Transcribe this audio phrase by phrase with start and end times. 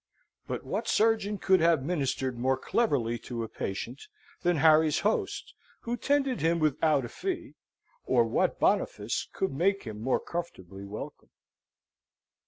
[0.47, 4.01] But what surgeon could have ministered more cleverly to a patient
[4.41, 7.53] than Harry's host, who tended him without a fee,
[8.05, 11.29] or what Boniface could make him more comfortably welcome?